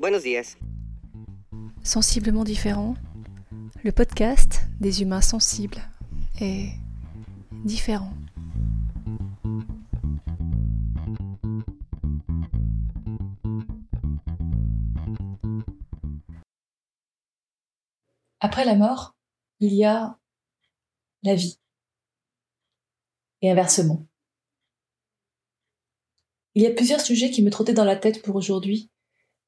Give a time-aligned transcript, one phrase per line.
[0.00, 0.56] Buenos días.
[1.84, 2.94] Sensiblement différent,
[3.84, 5.80] le podcast des humains sensibles
[6.40, 6.72] est
[7.64, 8.12] différent.
[18.40, 19.14] Après la mort,
[19.60, 20.18] il y a
[21.22, 21.60] la vie.
[23.42, 24.04] Et inversement.
[26.56, 28.90] Il y a plusieurs sujets qui me trottaient dans la tête pour aujourd'hui,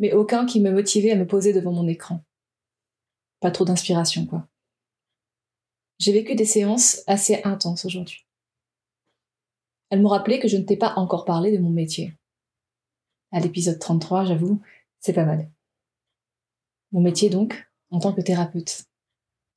[0.00, 2.24] mais aucun qui me motivait à me poser devant mon écran.
[3.38, 4.48] Pas trop d'inspiration, quoi.
[5.98, 8.26] J'ai vécu des séances assez intenses aujourd'hui.
[9.90, 12.14] Elles m'ont rappelé que je ne t'ai pas encore parlé de mon métier.
[13.30, 14.60] À l'épisode 33, j'avoue,
[14.98, 15.50] c'est pas mal.
[16.92, 18.84] Mon métier donc, en tant que thérapeute,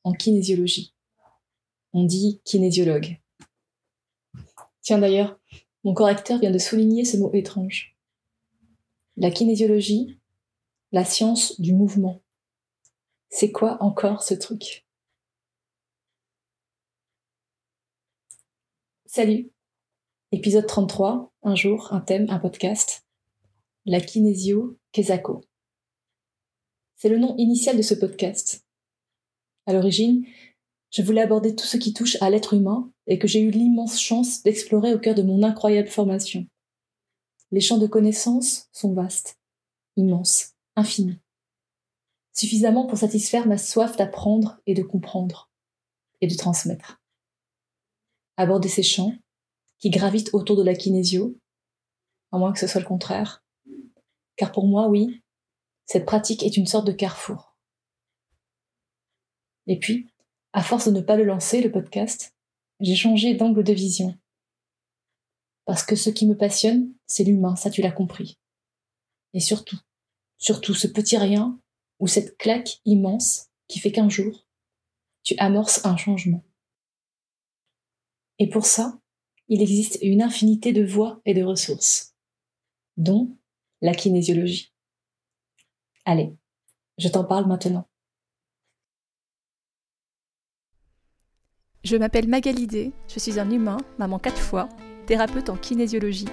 [0.04, 0.94] en kinésiologie.
[1.94, 3.18] On dit kinésiologue.
[4.82, 5.40] Tiens d'ailleurs,
[5.86, 7.96] mon correcteur vient de souligner ce mot étrange.
[9.16, 10.20] La kinésiologie,
[10.94, 12.22] la science du mouvement.
[13.30, 14.86] C'est quoi encore ce truc?
[19.08, 19.52] Salut
[20.32, 23.08] Épisode 33, un jour, un thème, un podcast.
[23.88, 25.42] La kinésio Kesako.
[26.96, 28.64] C'est le nom initial de ce podcast.
[29.66, 30.24] À l'origine,
[30.92, 34.00] je voulais aborder tout ce qui touche à l'être humain et que j'ai eu l'immense
[34.00, 36.46] chance d'explorer au cœur de mon incroyable formation.
[37.50, 39.40] Les champs de connaissances sont vastes,
[39.96, 41.20] immenses, infinis.
[42.34, 45.52] Suffisamment pour satisfaire ma soif d'apprendre et de comprendre
[46.22, 47.02] et de transmettre.
[48.38, 49.14] Aborder ces champs
[49.78, 51.38] qui gravitent autour de la kinésio,
[52.32, 53.44] à moins que ce soit le contraire.
[54.36, 55.22] Car pour moi, oui,
[55.86, 57.56] cette pratique est une sorte de carrefour.
[59.68, 60.10] Et puis,
[60.54, 62.34] à force de ne pas le lancer, le podcast,
[62.80, 64.18] j'ai changé d'angle de vision.
[65.66, 68.40] Parce que ce qui me passionne, c'est l'humain, ça tu l'as compris.
[69.34, 69.78] Et surtout,
[70.44, 71.58] surtout ce petit rien
[72.00, 74.46] ou cette claque immense qui fait qu'un jour,
[75.24, 76.44] tu amorces un changement.
[78.40, 79.00] Et pour ça,
[79.48, 82.14] il existe une infinité de voies et de ressources,
[82.98, 83.38] dont
[83.80, 84.74] la kinésiologie.
[86.04, 86.36] Allez,
[86.98, 87.88] je t'en parle maintenant.
[91.86, 94.68] Je m'appelle Magalidé, je suis un humain, maman quatre fois,
[95.08, 96.28] thérapeute en kinésiologie,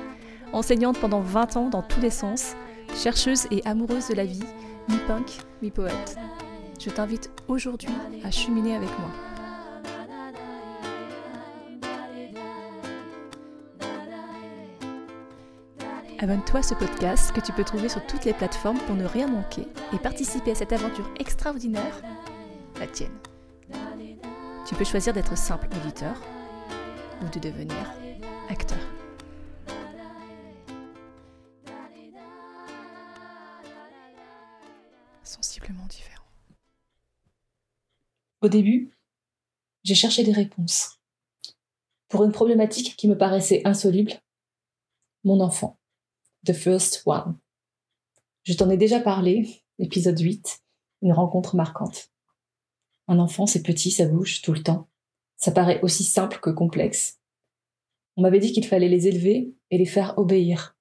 [0.53, 2.57] enseignante pendant 20 ans dans tous les sens,
[2.95, 4.45] chercheuse et amoureuse de la vie,
[4.89, 6.17] mi-punk, mi-poète.
[6.79, 7.91] Je t'invite aujourd'hui
[8.25, 9.11] à cheminer avec moi.
[16.23, 19.27] Abonne-toi à ce podcast que tu peux trouver sur toutes les plateformes pour ne rien
[19.27, 22.03] manquer et participer à cette aventure extraordinaire,
[22.79, 23.17] la tienne.
[24.67, 26.15] Tu peux choisir d'être simple auditeur
[27.23, 27.95] ou de devenir
[28.51, 28.79] acteur.
[38.43, 38.91] Au début,
[39.83, 40.99] j'ai cherché des réponses.
[42.09, 44.13] Pour une problématique qui me paraissait insoluble,
[45.25, 45.79] mon enfant.
[46.47, 47.39] The First One.
[48.45, 50.63] Je t'en ai déjà parlé, épisode 8,
[51.03, 52.11] une rencontre marquante.
[53.09, 54.89] Un enfant, c'est petit, ça bouge tout le temps.
[55.37, 57.21] Ça paraît aussi simple que complexe.
[58.17, 60.77] On m'avait dit qu'il fallait les élever et les faire obéir.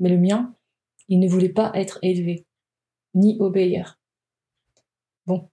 [0.00, 0.56] Mais le mien,
[1.08, 2.46] il ne voulait pas être élevé,
[3.14, 4.00] ni obéir.
[5.26, 5.48] Bon.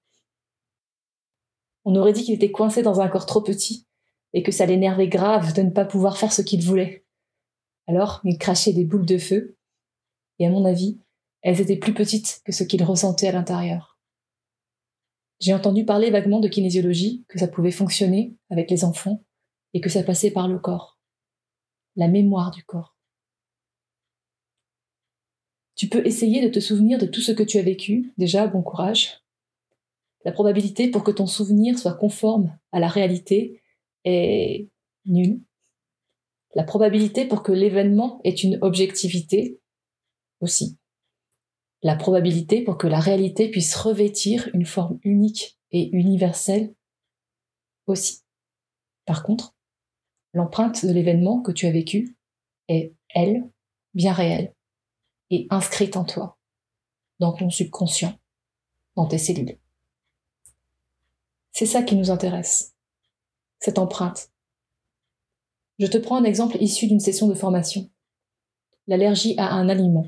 [1.85, 3.85] On aurait dit qu'il était coincé dans un corps trop petit
[4.33, 7.05] et que ça l'énervait grave de ne pas pouvoir faire ce qu'il voulait.
[7.88, 9.57] Alors, il crachait des boules de feu,
[10.39, 10.99] et à mon avis,
[11.41, 13.99] elles étaient plus petites que ce qu'il ressentait à l'intérieur.
[15.39, 19.23] J'ai entendu parler vaguement de kinésiologie, que ça pouvait fonctionner avec les enfants,
[19.73, 20.97] et que ça passait par le corps.
[21.95, 22.95] La mémoire du corps.
[25.75, 28.61] Tu peux essayer de te souvenir de tout ce que tu as vécu, déjà, bon
[28.61, 29.22] courage.
[30.25, 33.61] La probabilité pour que ton souvenir soit conforme à la réalité
[34.06, 34.69] est
[35.06, 35.41] nulle
[36.56, 39.59] la probabilité pour que l'événement ait une objectivité
[40.39, 40.78] aussi.
[41.81, 46.75] La probabilité pour que la réalité puisse revêtir une forme unique et universelle
[47.88, 48.24] aussi.
[49.06, 49.56] Par contre,
[50.33, 52.15] l'empreinte de l'événement que tu as vécu
[52.68, 53.50] est, elle,
[53.94, 54.53] bien réelle
[55.30, 56.38] et inscrite en toi,
[57.19, 58.18] dans ton subconscient,
[58.95, 59.57] dans tes cellules.
[61.53, 62.75] C'est ça qui nous intéresse,
[63.59, 64.33] cette empreinte
[65.79, 67.89] je te prends un exemple issu d'une session de formation.
[68.88, 70.05] L'allergie à un aliment.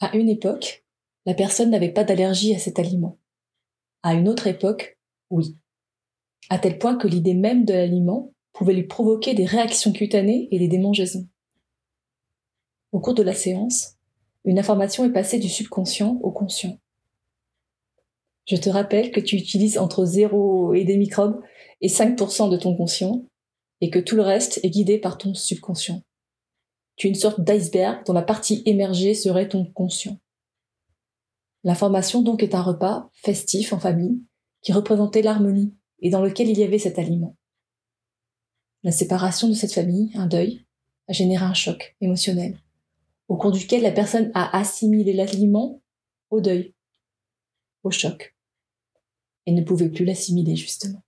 [0.00, 0.84] À une époque,
[1.26, 3.18] la personne n'avait pas d'allergie à cet aliment.
[4.02, 4.98] À une autre époque,
[5.30, 5.56] oui.
[6.48, 10.58] À tel point que l'idée même de l'aliment pouvait lui provoquer des réactions cutanées et
[10.58, 11.28] des démangeaisons.
[12.92, 13.96] Au cours de la séance,
[14.44, 16.78] une information est passée du subconscient au conscient.
[18.46, 21.40] Je te rappelle que tu utilises entre 0 et des microbes
[21.80, 23.24] et 5% de ton conscient
[23.80, 26.02] et que tout le reste est guidé par ton subconscient.
[26.96, 30.18] Tu es une sorte d'iceberg dont la partie émergée serait ton conscient.
[31.64, 34.22] L'information donc est un repas festif en famille
[34.62, 37.36] qui représentait l'harmonie et dans lequel il y avait cet aliment.
[38.82, 40.66] La séparation de cette famille, un deuil,
[41.08, 42.60] a généré un choc émotionnel,
[43.28, 45.80] au cours duquel la personne a assimilé l'aliment
[46.30, 46.74] au deuil,
[47.84, 48.31] au choc,
[49.46, 51.02] et ne pouvait plus l'assimiler justement.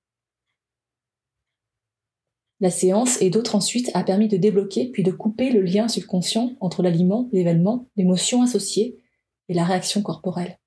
[2.60, 6.56] La séance et d'autres ensuite a permis de débloquer puis de couper le lien subconscient
[6.60, 9.02] entre l'aliment, l'événement, l'émotion associée
[9.48, 10.58] et la réaction corporelle.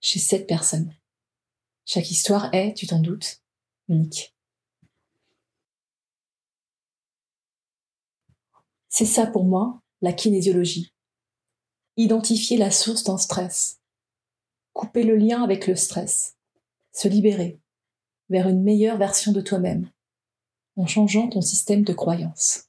[0.00, 0.94] Chez cette personne.
[1.86, 3.42] Chaque histoire est, tu t'en doutes,
[3.88, 4.36] unique.
[8.88, 10.92] C'est ça pour moi, la kinésiologie.
[11.96, 13.80] Identifier la source d'un stress.
[14.72, 16.37] Couper le lien avec le stress.
[16.92, 17.60] Se libérer
[18.28, 19.90] vers une meilleure version de toi-même
[20.76, 22.68] en changeant ton système de croyance.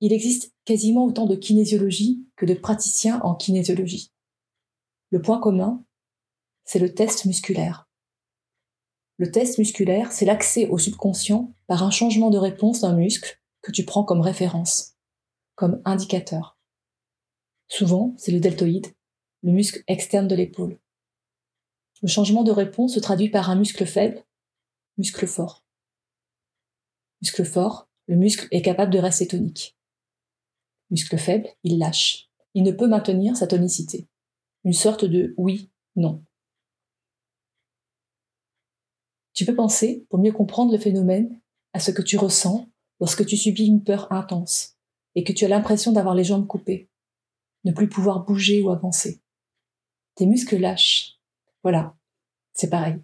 [0.00, 4.12] Il existe quasiment autant de kinésiologie que de praticiens en kinésiologie.
[5.10, 5.84] Le point commun,
[6.64, 7.88] c'est le test musculaire.
[9.18, 13.72] Le test musculaire, c'est l'accès au subconscient par un changement de réponse d'un muscle que
[13.72, 14.94] tu prends comme référence,
[15.56, 16.58] comme indicateur.
[17.68, 18.86] Souvent, c'est le deltoïde,
[19.42, 20.78] le muscle externe de l'épaule.
[22.02, 24.24] Le changement de réponse se traduit par un muscle faible,
[24.96, 25.64] muscle fort.
[27.20, 29.76] Muscle fort, le muscle est capable de rester tonique.
[30.90, 32.30] Muscle faible, il lâche.
[32.54, 34.08] Il ne peut maintenir sa tonicité.
[34.64, 36.24] Une sorte de oui, non.
[39.34, 41.40] Tu peux penser, pour mieux comprendre le phénomène,
[41.72, 42.68] à ce que tu ressens
[42.98, 44.76] lorsque tu subis une peur intense
[45.14, 46.88] et que tu as l'impression d'avoir les jambes coupées,
[47.64, 49.20] ne plus pouvoir bouger ou avancer.
[50.14, 51.19] Tes muscles lâchent.
[51.62, 51.96] Voilà,
[52.52, 52.96] c'est pareil.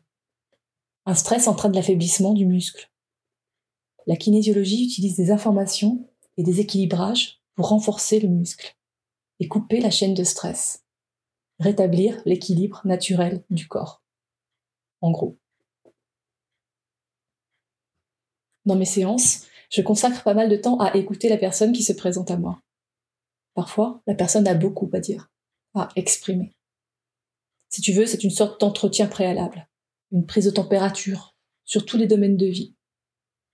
[1.04, 2.90] Un stress entraîne l'affaiblissement du muscle.
[4.06, 8.76] La kinésiologie utilise des informations et des équilibrages pour renforcer le muscle
[9.40, 10.84] et couper la chaîne de stress,
[11.58, 14.02] rétablir l'équilibre naturel du corps.
[15.00, 15.38] En gros.
[18.64, 21.92] Dans mes séances, je consacre pas mal de temps à écouter la personne qui se
[21.92, 22.60] présente à moi.
[23.54, 25.30] Parfois, la personne a beaucoup à dire,
[25.74, 26.55] à exprimer.
[27.68, 29.68] Si tu veux, c'est une sorte d'entretien préalable,
[30.12, 32.74] une prise de température sur tous les domaines de vie.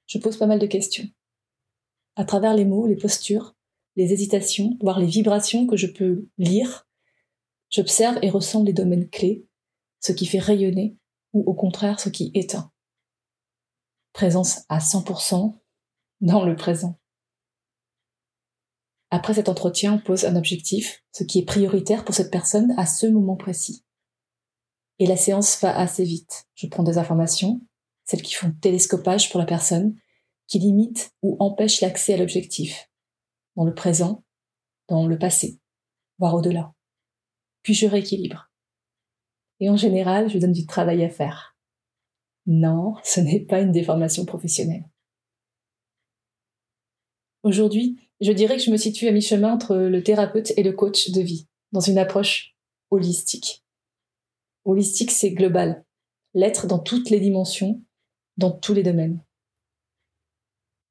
[0.07, 1.09] Je pose pas mal de questions.
[2.17, 3.57] À travers les mots, les postures,
[3.97, 6.87] les hésitations, voire les vibrations que je peux lire,
[7.71, 9.47] j'observe et ressens les domaines clés,
[10.01, 10.97] ce qui fait rayonner
[11.33, 12.71] ou au contraire ce qui éteint.
[14.13, 15.59] Présence à 100%
[16.21, 16.99] dans le présent.
[19.11, 22.87] Après cet entretien, on pose un objectif, ce qui est prioritaire pour cette personne à
[22.87, 23.85] ce moment précis.
[25.03, 26.47] Et la séance va assez vite.
[26.55, 27.61] Je prends des informations,
[28.05, 29.97] celles qui font télescopage pour la personne,
[30.47, 32.89] qui limitent ou empêchent l'accès à l'objectif,
[33.57, 34.23] dans le présent,
[34.87, 35.59] dans le passé,
[36.21, 36.73] voire au-delà.
[37.65, 38.53] Puis je rééquilibre.
[39.59, 41.57] Et en général, je donne du travail à faire.
[42.47, 44.89] Non, ce n'est pas une déformation professionnelle.
[47.43, 51.11] Aujourd'hui, je dirais que je me situe à mi-chemin entre le thérapeute et le coach
[51.11, 52.55] de vie, dans une approche
[52.93, 53.65] holistique.
[54.65, 55.85] Holistique, c'est global.
[56.35, 57.83] L'être dans toutes les dimensions,
[58.37, 59.23] dans tous les domaines.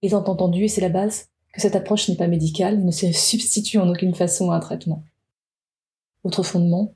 [0.01, 3.11] Étant entendu, et c'est la base, que cette approche n'est pas médicale et ne se
[3.11, 5.03] substitue en aucune façon à un traitement.
[6.23, 6.95] Autre fondement,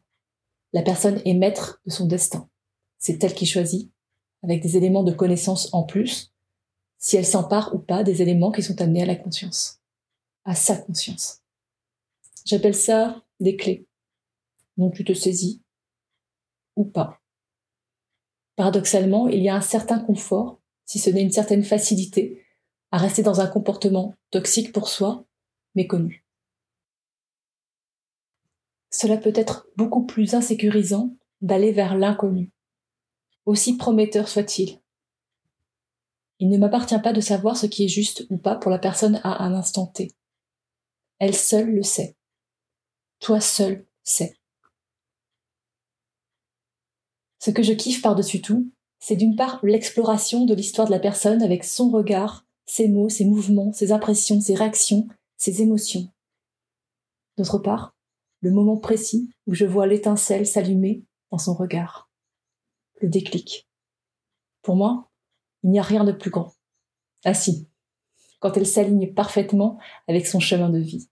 [0.74, 2.50] la personne est maître de son destin.
[2.98, 3.92] C'est elle qui choisit,
[4.44, 6.34] avec des éléments de connaissance en plus,
[6.98, 9.80] si elle s'empare ou pas des éléments qui sont amenés à la conscience,
[10.44, 11.42] à sa conscience.
[12.46, 13.88] J'appelle ça des clés
[14.78, 15.62] dont tu te saisis
[16.76, 17.22] ou pas.
[18.56, 22.46] Paradoxalement, il y a un certain confort, si ce n'est une certaine facilité,
[22.92, 25.26] à rester dans un comportement toxique pour soi,
[25.76, 26.26] mais connu.
[28.90, 32.54] Cela peut être beaucoup plus insécurisant d'aller vers l'inconnu,
[33.46, 34.80] aussi prometteur soit-il.
[36.40, 39.20] Il ne m'appartient pas de savoir ce qui est juste ou pas pour la personne
[39.24, 40.12] à un instant T.
[41.20, 42.16] Elle seule le sait.
[43.20, 44.38] Toi seul sais.
[47.46, 51.44] Ce que je kiffe par-dessus tout, c'est d'une part l'exploration de l'histoire de la personne
[51.44, 56.12] avec son regard, ses mots, ses mouvements, ses impressions, ses réactions, ses émotions.
[57.38, 57.96] D'autre part,
[58.40, 62.10] le moment précis où je vois l'étincelle s'allumer dans son regard.
[63.00, 63.70] Le déclic.
[64.64, 65.12] Pour moi,
[65.62, 66.52] il n'y a rien de plus grand.
[67.26, 67.70] Ah si,
[68.40, 71.10] quand elle s'aligne parfaitement avec son chemin de vie.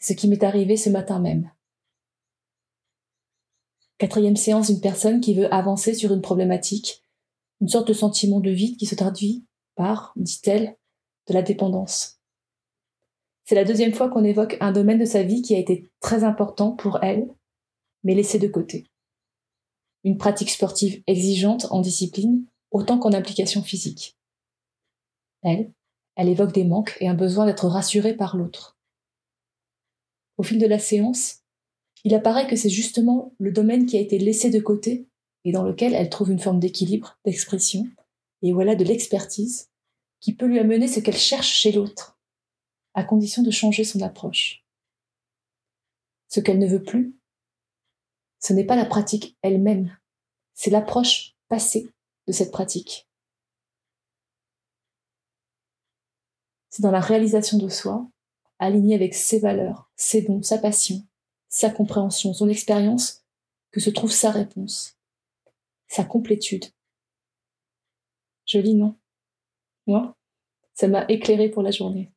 [0.00, 1.52] C'est ce qui m'est arrivé ce matin même.
[3.98, 7.02] Quatrième séance d'une personne qui veut avancer sur une problématique,
[7.60, 10.76] une sorte de sentiment de vide qui se traduit par, dit-elle,
[11.26, 12.20] de la dépendance.
[13.44, 16.22] C'est la deuxième fois qu'on évoque un domaine de sa vie qui a été très
[16.22, 17.28] important pour elle,
[18.04, 18.86] mais laissé de côté.
[20.04, 24.16] Une pratique sportive exigeante en discipline autant qu'en implication physique.
[25.42, 25.72] Elle,
[26.14, 28.76] elle évoque des manques et un besoin d'être rassurée par l'autre.
[30.36, 31.40] Au fil de la séance,
[32.04, 35.08] il apparaît que c'est justement le domaine qui a été laissé de côté
[35.44, 37.88] et dans lequel elle trouve une forme d'équilibre, d'expression,
[38.42, 39.70] et voilà de l'expertise
[40.20, 42.18] qui peut lui amener ce qu'elle cherche chez l'autre,
[42.94, 44.64] à condition de changer son approche.
[46.28, 47.16] Ce qu'elle ne veut plus,
[48.40, 49.96] ce n'est pas la pratique elle-même,
[50.54, 51.90] c'est l'approche passée
[52.26, 53.08] de cette pratique.
[56.68, 58.08] C'est dans la réalisation de soi,
[58.58, 61.02] alignée avec ses valeurs, ses dons, sa passion,
[61.48, 63.24] sa compréhension, son expérience,
[63.70, 64.98] que se trouve sa réponse,
[65.88, 66.66] sa complétude.
[68.46, 68.96] Joli, non?
[69.86, 70.16] Moi,
[70.74, 72.12] ça m'a éclairé pour la journée.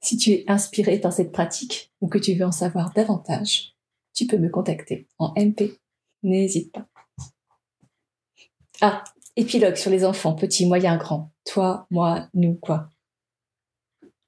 [0.00, 3.76] Si tu es inspiré par cette pratique ou que tu veux en savoir davantage,
[4.12, 5.80] tu peux me contacter en MP.
[6.22, 6.88] N'hésite pas.
[8.80, 9.04] Ah,
[9.36, 11.32] épilogue sur les enfants, petits, moyens, grands.
[11.44, 12.90] Toi, moi, nous, quoi.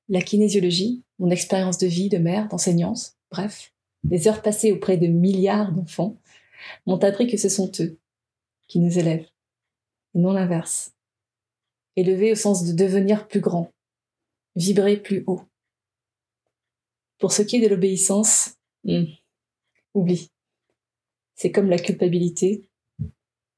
[0.08, 3.72] La kinésiologie, mon expérience de vie, de mère, d'enseignante, bref,
[4.10, 6.16] les heures passées auprès de milliards d'enfants
[6.86, 7.98] m'ont appris que ce sont eux
[8.66, 9.28] qui nous élèvent,
[10.14, 10.92] et non l'inverse.
[11.96, 13.72] Élever au sens de devenir plus grand,
[14.56, 15.42] vibrer plus haut.
[17.18, 19.04] Pour ce qui est de l'obéissance, hmm,
[19.94, 20.30] oublie.
[21.34, 22.68] C'est comme la culpabilité,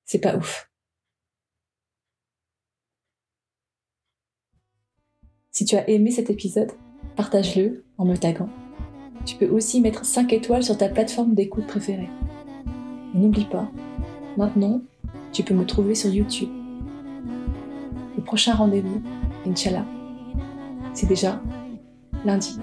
[0.05, 0.66] c'est pas ouf.
[5.57, 6.71] Si tu as aimé cet épisode,
[7.17, 8.51] partage-le en me taguant.
[9.25, 12.11] Tu peux aussi mettre 5 étoiles sur ta plateforme d'écoute préférée.
[13.15, 13.71] Et n'oublie pas,
[14.37, 14.83] maintenant,
[15.33, 16.51] tu peux me trouver sur YouTube.
[18.19, 19.01] Le prochain rendez-vous,
[19.47, 19.87] Inch'Allah,
[20.93, 21.41] c'est déjà
[22.27, 22.59] lundi.